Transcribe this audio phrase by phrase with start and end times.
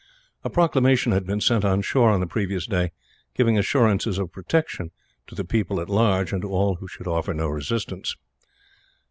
[0.43, 2.91] A proclamation had been sent on shore, on the previous day,
[3.35, 4.89] giving assurances of protection
[5.27, 8.15] to the people at large, and to all who should offer no resistance.